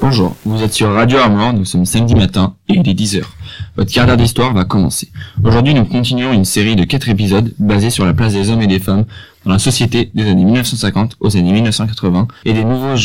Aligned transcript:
Bonjour, 0.00 0.36
vous 0.44 0.62
êtes 0.62 0.72
sur 0.72 0.92
Radio 0.92 1.18
Armor, 1.18 1.52
nous 1.52 1.64
sommes 1.64 1.84
samedi 1.84 2.14
matin 2.14 2.54
et 2.68 2.74
il 2.74 2.88
est 2.88 2.94
10h. 2.94 3.22
Votre 3.76 3.92
quart 3.92 4.06
d'heure 4.06 4.16
d'histoire 4.16 4.52
va 4.52 4.64
commencer. 4.64 5.10
Aujourd'hui, 5.42 5.74
nous 5.74 5.84
continuons 5.84 6.32
une 6.32 6.44
série 6.44 6.76
de 6.76 6.84
4 6.84 7.08
épisodes 7.08 7.52
basés 7.58 7.90
sur 7.90 8.04
la 8.04 8.12
place 8.12 8.32
des 8.32 8.50
hommes 8.50 8.62
et 8.62 8.66
des 8.66 8.78
femmes 8.78 9.04
dans 9.44 9.52
la 9.52 9.58
société 9.58 10.10
des 10.14 10.28
années 10.28 10.44
1950 10.44 11.16
aux 11.20 11.36
années 11.36 11.52
1980 11.52 12.28
et 12.44 12.52
des 12.52 12.64
nouveaux 12.64 12.96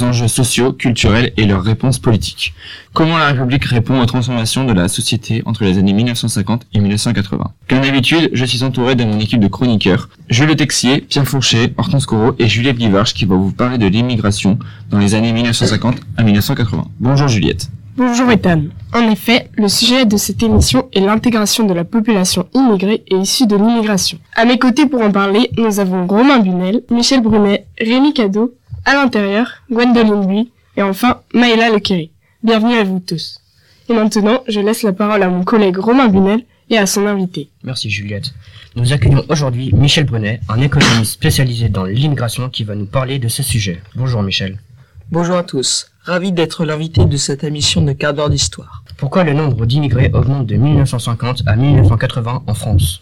enjeux 0.00 0.28
sociaux, 0.28 0.72
culturels 0.72 1.32
et 1.36 1.44
leurs 1.44 1.62
réponses 1.62 1.98
politiques. 1.98 2.54
Comment 2.92 3.18
la 3.18 3.28
République 3.28 3.64
répond 3.64 4.00
aux 4.00 4.06
transformations 4.06 4.64
de 4.64 4.72
la 4.72 4.88
société 4.88 5.42
entre 5.46 5.64
les 5.64 5.78
années 5.78 5.92
1950 5.92 6.66
et 6.74 6.80
1980. 6.80 7.52
Comme 7.68 7.80
d'habitude, 7.82 8.30
je 8.32 8.44
suis 8.44 8.64
entouré 8.64 8.94
de 8.96 9.04
mon 9.04 9.20
équipe 9.20 9.40
de 9.40 9.48
chroniqueurs, 9.48 10.08
Jules 10.28 10.56
Texier, 10.56 11.02
Pierre 11.02 11.26
Fourchet, 11.26 11.72
Hortense 11.76 12.06
Corot 12.06 12.34
et 12.38 12.48
Juliette 12.48 12.78
Guivarch 12.78 13.14
qui 13.14 13.24
vont 13.24 13.38
vous 13.38 13.52
parler 13.52 13.78
de 13.78 13.86
l'immigration 13.86 14.58
dans 14.90 14.98
les 14.98 15.14
années 15.14 15.32
1950 15.32 16.00
à 16.16 16.22
1980. 16.22 16.84
Bonjour 16.98 17.28
Juliette. 17.28 17.70
Bonjour 17.96 18.30
Ethan. 18.30 18.62
En 18.94 19.10
effet, 19.10 19.48
le 19.56 19.68
sujet 19.68 20.04
de 20.04 20.18
cette 20.18 20.42
émission 20.42 20.88
est 20.92 21.00
l'intégration 21.00 21.64
de 21.64 21.72
la 21.72 21.84
population 21.84 22.46
immigrée 22.52 23.02
et 23.06 23.14
issue 23.14 23.46
de 23.46 23.56
l'immigration. 23.56 24.18
À 24.34 24.44
mes 24.44 24.58
côtés 24.58 24.84
pour 24.84 25.00
en 25.00 25.10
parler, 25.10 25.50
nous 25.56 25.80
avons 25.80 26.06
Romain 26.06 26.40
Bunel, 26.40 26.82
Michel 26.90 27.22
Brunet, 27.22 27.64
Rémi 27.80 28.12
Cadeau, 28.12 28.54
à 28.84 28.92
l'intérieur, 28.94 29.62
Gwendoline 29.70 30.26
Buy 30.26 30.50
et 30.76 30.82
enfin 30.82 31.20
Maëla 31.32 31.70
Lequerry. 31.70 32.10
Bienvenue 32.42 32.74
à 32.74 32.84
vous 32.84 33.00
tous. 33.00 33.40
Et 33.88 33.94
maintenant, 33.94 34.42
je 34.46 34.60
laisse 34.60 34.82
la 34.82 34.92
parole 34.92 35.22
à 35.22 35.28
mon 35.28 35.42
collègue 35.42 35.78
Romain 35.78 36.08
Bunel 36.08 36.44
et 36.68 36.76
à 36.76 36.84
son 36.84 37.06
invité. 37.06 37.48
Merci 37.64 37.88
Juliette. 37.88 38.34
Nous 38.76 38.92
accueillons 38.92 39.24
aujourd'hui 39.30 39.70
Michel 39.72 40.04
Brunet, 40.04 40.40
un 40.50 40.60
économiste 40.60 41.12
spécialisé 41.12 41.70
dans 41.70 41.84
l'immigration 41.84 42.50
qui 42.50 42.64
va 42.64 42.74
nous 42.74 42.86
parler 42.86 43.18
de 43.18 43.28
ce 43.28 43.42
sujet. 43.42 43.82
Bonjour 43.94 44.22
Michel. 44.22 44.58
Bonjour 45.10 45.36
à 45.36 45.44
tous. 45.44 45.88
Ravi 46.04 46.32
d'être 46.32 46.64
l'invité 46.64 47.04
de 47.04 47.16
cette 47.16 47.44
émission 47.44 47.82
de 47.82 47.92
quart 47.92 48.12
d'heure 48.12 48.30
d'histoire. 48.30 48.81
Pourquoi 49.02 49.24
le 49.24 49.32
nombre 49.32 49.66
d'immigrés 49.66 50.12
augmente 50.14 50.46
de 50.46 50.54
1950 50.54 51.42
à 51.46 51.56
1980 51.56 52.44
en 52.46 52.54
France? 52.54 53.00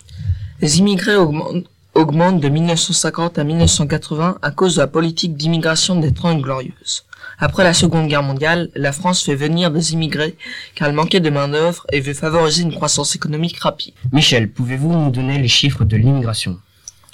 Les 0.63 0.79
immigrés 0.79 1.15
augmentent, 1.15 2.41
de 2.41 2.49
1950 2.49 3.39
à 3.39 3.45
1980 3.45 4.39
à 4.41 4.51
cause 4.51 4.77
de 4.77 4.81
la 4.81 4.87
politique 4.87 5.37
d'immigration 5.37 6.01
des 6.01 6.15
Trente 6.15 6.41
Glorieuses. 6.41 7.05
Après 7.39 7.65
la 7.65 7.75
Seconde 7.75 8.09
Guerre 8.09 8.23
mondiale, 8.23 8.71
la 8.75 8.93
France 8.93 9.23
fait 9.23 9.35
venir 9.35 9.71
des 9.71 9.93
immigrés 9.93 10.39
car 10.75 10.89
elle 10.89 10.95
manquait 10.95 11.21
de 11.21 11.29
main-d'œuvre 11.29 11.85
et 11.93 12.01
veut 12.01 12.15
favoriser 12.15 12.63
une 12.63 12.75
croissance 12.75 13.15
économique 13.15 13.59
rapide. 13.59 13.93
Michel, 14.11 14.51
pouvez-vous 14.51 14.95
nous 14.95 15.11
donner 15.11 15.37
les 15.37 15.49
chiffres 15.49 15.85
de 15.85 15.99
l'immigration? 15.99 16.59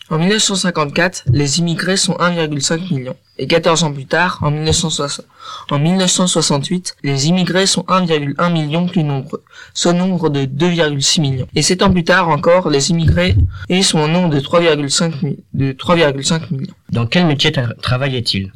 En 0.09 0.19
1954, 0.19 1.25
les 1.33 1.59
immigrés 1.59 1.97
sont 1.97 2.13
1,5 2.15 2.95
million. 2.95 3.17
Et 3.39 3.47
14 3.47 3.85
ans 3.85 3.93
plus 3.93 4.07
tard, 4.07 4.39
en, 4.43 4.51
1968, 4.51 6.97
les 7.03 7.29
immigrés 7.29 7.67
sont 7.67 7.83
1,1 7.83 8.53
million 8.53 8.87
plus 8.87 9.03
nombreux, 9.03 9.43
soit 9.75 9.93
nombre 9.93 10.31
de 10.31 10.45
2,6 10.45 11.21
millions. 11.21 11.49
Et 11.55 11.63
7 11.63 11.83
ans 11.83 11.91
plus 11.91 12.05
tard 12.05 12.29
encore, 12.29 12.71
les 12.71 12.91
immigrés 12.91 13.35
sont 13.83 13.99
au 13.99 14.09
nombre 14.09 14.31
de 14.31 14.41
3,5 14.41 16.51
millions. 16.51 16.75
Dans 16.93 17.07
quel 17.07 17.27
métier 17.27 17.53
travaillait-il 17.83 18.53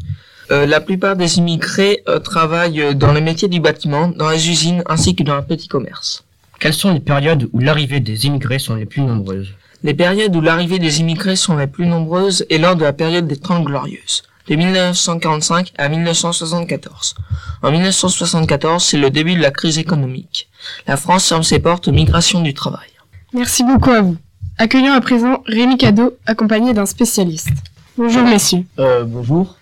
euh, 0.53 0.67
la 0.67 0.81
plupart 0.81 1.15
des 1.15 1.39
immigrés 1.39 2.03
euh, 2.09 2.19
travaillent 2.19 2.97
dans 2.97 3.13
les 3.13 3.21
métiers 3.21 3.47
du 3.47 3.61
bâtiment, 3.61 4.09
dans 4.09 4.31
les 4.31 4.51
usines 4.51 4.83
ainsi 4.89 5.15
que 5.15 5.23
dans 5.23 5.37
le 5.37 5.45
petit 5.45 5.69
commerce. 5.69 6.25
Quelles 6.59 6.75
sont 6.75 6.93
les 6.93 6.99
périodes 6.99 7.49
où 7.53 7.61
l'arrivée 7.61 8.01
des 8.01 8.27
immigrés 8.27 8.59
sont 8.59 8.75
les 8.75 8.85
plus 8.85 9.03
nombreuses? 9.03 9.55
Les 9.83 9.95
périodes 9.95 10.35
où 10.37 10.41
l'arrivée 10.41 10.79
des 10.79 11.01
immigrés 11.01 11.37
sont 11.37 11.57
les 11.57 11.67
plus 11.67 11.87
nombreuses 11.87 12.45
est 12.51 12.59
lors 12.59 12.77
de 12.77 12.85
la 12.85 12.93
période 12.93 13.27
des 13.27 13.37
Trente 13.37 13.65
Glorieuses, 13.65 14.23
de 14.49 14.57
1945 14.57 15.73
à 15.79 15.89
1974. 15.89 17.15
En 17.63 17.71
1974, 17.71 18.83
c'est 18.83 18.99
le 18.99 19.11
début 19.11 19.35
de 19.35 19.43
la 19.43 19.51
crise 19.51 19.79
économique. 19.79 20.49
La 20.87 20.97
France 20.97 21.29
ferme 21.29 21.43
ses 21.43 21.59
portes 21.59 21.89
aux 21.89 21.93
migrations 21.93 22.41
du 22.41 22.55
travail. 22.55 22.89
Merci 23.33 23.65
beaucoup 23.65 23.91
à 23.91 24.01
vous. 24.01 24.17
Accueillons 24.59 24.93
à 24.93 25.01
présent 25.01 25.43
Rémi 25.47 25.79
Cadeau, 25.79 26.17
accompagné 26.27 26.75
d'un 26.75 26.87
spécialiste. 26.87 27.51
Bonjour 27.97 28.23
messieurs. 28.23 28.65
Euh, 28.79 29.05
bonjour. 29.05 29.57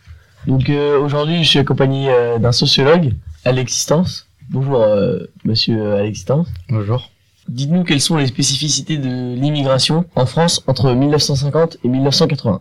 Donc 0.47 0.71
euh, 0.71 0.99
aujourd'hui, 0.99 1.45
je 1.45 1.49
suis 1.49 1.59
accompagné 1.59 2.11
euh, 2.11 2.39
d'un 2.39 2.53
sociologue, 2.53 3.13
Alexistence. 3.45 4.27
Bonjour, 4.49 4.83
euh, 4.83 5.19
monsieur 5.45 5.95
Alexistence. 5.95 6.49
Bonjour. 6.71 7.11
Dites-nous 7.49 7.85
quelles 7.85 8.01
sont 8.01 8.17
les 8.17 8.27
spécificités 8.27 8.99
de 8.99 9.35
l'immigration 9.35 10.05
en 10.15 10.27
France 10.27 10.63
entre 10.67 10.93
1950 10.93 11.79
et 11.83 11.89
1980. 11.89 12.61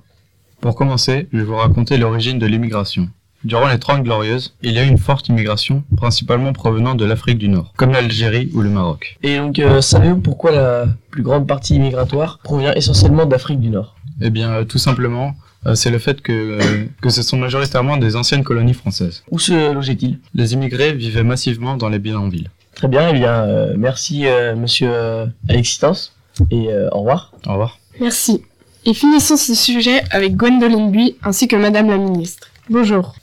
Pour 0.61 0.75
commencer, 0.75 1.27
je 1.33 1.39
vais 1.39 1.43
vous 1.43 1.55
raconter 1.55 1.97
l'origine 1.97 2.39
de 2.39 2.45
l'immigration. 2.45 3.09
Durant 3.43 3.67
les 3.67 3.77
Trente 3.79 4.03
Glorieuses, 4.03 4.55
il 4.63 4.71
y 4.71 4.79
a 4.79 4.83
eu 4.83 4.87
une 4.87 4.97
forte 4.97 5.27
immigration, 5.27 5.83
principalement 5.95 6.53
provenant 6.53 6.95
de 6.95 7.05
l'Afrique 7.05 7.37
du 7.37 7.49
Nord, 7.49 7.73
comme 7.77 7.91
l'Algérie 7.91 8.49
ou 8.53 8.61
le 8.61 8.69
Maroc. 8.69 9.17
Et 9.21 9.37
donc, 9.37 9.59
euh, 9.59 9.81
savez-vous 9.81 10.21
pourquoi 10.21 10.51
la 10.51 10.85
plus 11.11 11.21
grande 11.21 11.47
partie 11.47 11.75
immigratoire 11.75 12.39
provient 12.43 12.73
essentiellement 12.73 13.25
d'Afrique 13.25 13.59
du 13.59 13.69
Nord? 13.69 13.95
Eh 14.21 14.31
bien, 14.31 14.51
euh, 14.51 14.63
tout 14.63 14.79
simplement, 14.79 15.35
euh, 15.67 15.75
c'est 15.75 15.91
le 15.91 15.99
fait 15.99 16.21
que, 16.21 16.87
que 17.01 17.09
ce 17.09 17.21
sont 17.21 17.37
majoritairement 17.37 17.97
des 17.97 18.15
anciennes 18.15 18.43
colonies 18.43 18.73
françaises. 18.73 19.23
Où 19.29 19.37
se 19.37 19.73
logeaient-ils? 19.73 20.19
Les 20.33 20.53
immigrés 20.53 20.93
vivaient 20.93 21.23
massivement 21.23 21.77
dans 21.77 21.89
les 21.89 21.99
bidonvilles. 21.99 22.49
Très 22.77 22.87
bien, 22.87 23.09
eh 23.09 23.13
bien, 23.13 23.43
euh, 23.43 23.73
merci 23.75 24.27
euh, 24.27 24.55
monsieur 24.55 24.89
euh, 24.93 25.25
Alexistence 25.49 26.13
et 26.51 26.67
au 26.91 26.99
revoir. 26.99 27.33
Au 27.47 27.53
revoir. 27.53 27.79
Merci. 27.99 28.43
Et 28.85 28.93
finissons 28.93 29.35
ce 29.35 29.55
sujet 29.55 30.03
avec 30.11 30.35
Gwendoline 30.35 30.91
Buy 30.91 31.15
ainsi 31.23 31.47
que 31.47 31.55
madame 31.55 31.89
la 31.89 31.97
ministre. 31.97 32.49
Bonjour. 32.69 33.15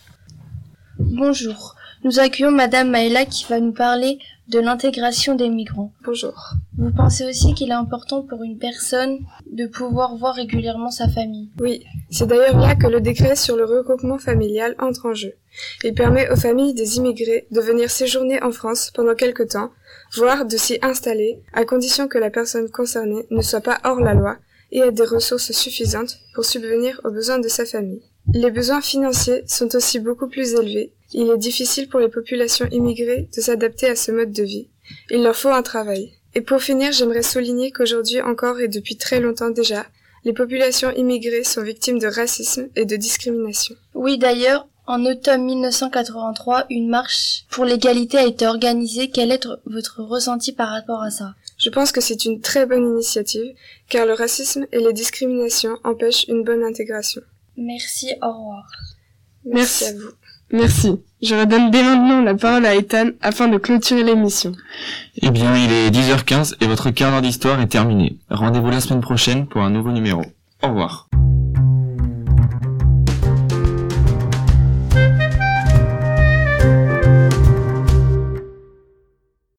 Bonjour. 0.99 1.77
Nous 2.03 2.19
accueillons 2.19 2.51
madame 2.51 2.91
Maëla 2.91 3.27
qui 3.27 3.47
va 3.49 3.61
nous 3.61 3.73
parler 3.73 4.19
de 4.49 4.59
l'intégration 4.59 5.35
des 5.35 5.49
migrants. 5.49 5.93
Bonjour. 6.05 6.53
Vous 6.77 6.91
pensez 6.91 7.25
aussi 7.25 7.55
qu'il 7.55 7.71
est 7.71 7.75
important 7.75 8.23
pour 8.23 8.43
une 8.43 8.59
personne 8.59 9.19
de 9.51 9.67
pouvoir 9.67 10.17
voir 10.17 10.35
régulièrement 10.35 10.91
sa 10.91 11.09
famille 11.09 11.51
Oui, 11.61 11.85
c'est 12.11 12.27
d'ailleurs 12.27 12.59
là 12.59 12.75
que 12.75 12.87
le 12.87 13.01
décret 13.01 13.37
sur 13.37 13.57
le 13.57 13.65
regroupement 13.65 14.19
familial 14.19 14.75
entre 14.79 15.07
en 15.07 15.15
jeu. 15.15 15.33
Il 15.83 15.95
permet 15.95 16.31
aux 16.31 16.37
familles 16.37 16.75
des 16.75 16.99
immigrés 16.99 17.47
de 17.51 17.61
venir 17.61 17.91
séjourner 17.91 18.43
en 18.43 18.53
France 18.53 18.91
pendant 18.95 19.15
quelque 19.15 19.43
temps, 19.43 19.71
voire 20.15 20.45
de 20.45 20.57
s'y 20.57 20.79
installer, 20.83 21.43
à 21.53 21.65
condition 21.65 22.07
que 22.07 22.19
la 22.19 22.31
personne 22.31 22.69
concernée 22.69 23.27
ne 23.31 23.41
soit 23.41 23.61
pas 23.61 23.81
hors 23.85 24.01
la 24.01 24.15
loi 24.15 24.37
et 24.73 24.81
ait 24.81 24.93
des 24.93 25.05
ressources 25.05 25.53
suffisantes 25.53 26.19
pour 26.35 26.45
subvenir 26.45 27.01
aux 27.05 27.11
besoins 27.11 27.39
de 27.39 27.49
sa 27.49 27.65
famille. 27.65 28.03
Les 28.33 28.51
besoins 28.51 28.81
financiers 28.81 29.45
sont 29.47 29.75
aussi 29.77 30.01
beaucoup 30.01 30.29
plus 30.29 30.55
élevés. 30.55 30.93
Il 31.13 31.31
est 31.31 31.39
difficile 31.39 31.89
pour 31.89 32.01
les 32.01 32.09
populations 32.09 32.67
immigrées 32.73 33.29
de 33.35 33.41
s'adapter 33.41 33.87
à 33.87 33.97
ce 33.97 34.11
mode 34.11 34.33
de 34.33 34.43
vie. 34.43 34.69
Il 35.11 35.23
leur 35.23 35.37
faut 35.37 35.51
un 35.51 35.63
travail. 35.63 36.13
Et 36.35 36.41
pour 36.41 36.63
finir, 36.63 36.93
j'aimerais 36.93 37.23
souligner 37.23 37.71
qu'aujourd'hui 37.71 38.21
encore 38.21 38.61
et 38.61 38.69
depuis 38.69 38.97
très 38.97 39.21
longtemps 39.21 39.51
déjà, 39.51 39.87
les 40.25 40.33
populations 40.33 40.91
immigrées 40.93 41.45
sont 41.45 41.63
victimes 41.63 41.99
de 41.99 42.07
racisme 42.07 42.69
et 42.75 42.87
de 42.87 42.97
discrimination. 42.97 43.77
Oui, 43.95 44.19
d'ailleurs, 44.19 44.67
en 44.87 45.05
automne 45.07 45.45
1983, 45.45 46.67
une 46.71 46.89
marche 46.89 47.45
pour 47.51 47.65
l'égalité 47.65 48.19
a 48.19 48.27
été 48.27 48.47
organisée. 48.47 49.11
Quel 49.11 49.33
est 49.33 49.47
votre 49.67 50.03
ressenti 50.03 50.53
par 50.53 50.69
rapport 50.69 51.03
à 51.03 51.11
ça? 51.11 51.35
Je 51.59 51.71
pense 51.71 51.93
que 51.93 52.01
c'est 52.01 52.25
une 52.25 52.41
très 52.41 52.67
bonne 52.67 52.87
initiative, 52.87 53.55
car 53.89 54.07
le 54.07 54.15
racisme 54.15 54.67
et 54.73 54.81
les 54.81 54.93
discriminations 54.93 55.79
empêchent 55.85 56.27
une 56.29 56.43
bonne 56.43 56.65
intégration. 56.65 57.23
Merci, 57.57 58.13
au 58.21 58.29
revoir. 58.29 58.67
Merci, 59.45 59.85
à 59.85 59.93
vous. 59.93 60.11
Merci. 60.55 61.01
Je 61.21 61.35
redonne 61.35 61.71
dès 61.71 61.83
maintenant 61.83 62.21
la 62.23 62.35
parole 62.35 62.65
à 62.65 62.77
Ethan 62.77 63.09
afin 63.23 63.49
de 63.49 63.59
clôturer 63.59 64.05
l'émission. 64.05 64.53
Eh 65.21 65.31
bien, 65.31 65.57
il 65.57 65.73
est 65.73 65.91
10h15 65.91 66.55
et 66.61 66.67
votre 66.67 66.91
quart 66.91 67.11
d'heure 67.11 67.23
d'histoire 67.23 67.61
est 67.61 67.67
terminé. 67.67 68.17
Rendez-vous 68.31 68.71
la 68.71 68.81
semaine 68.81 69.01
prochaine 69.01 69.47
pour 69.47 69.63
un 69.63 69.71
nouveau 69.71 69.91
numéro. 69.91 70.23
Au 70.63 70.69
revoir. 70.69 71.04